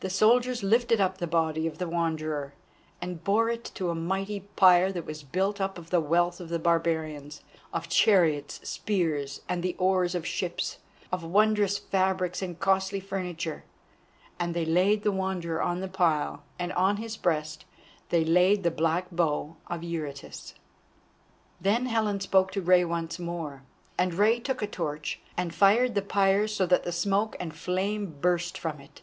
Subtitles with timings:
[0.00, 2.54] The soldiers lifted up the body of the Wanderer,
[3.02, 6.48] and bore it to a mighty pyre that was built up of the wealth of
[6.48, 10.78] the barbarians, of chariots, spears, and the oars of ships,
[11.12, 13.62] of wondrous fabrics, and costly furniture.
[14.40, 17.66] And they laid the Wanderer on the pyre, and on his breast
[18.08, 20.54] they laid the black bow of Eurytus.
[21.60, 23.64] Then Helen spoke to Rei once more,
[23.98, 28.56] and Rei took a torch and fired the pyre so that smoke and flame burst
[28.56, 29.02] from it.